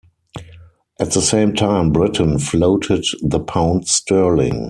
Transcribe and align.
At 0.99 1.11
the 1.11 1.21
same 1.21 1.53
time, 1.53 1.91
Britain 1.91 2.39
floated 2.39 3.05
the 3.21 3.39
pound 3.39 3.87
sterling. 3.87 4.59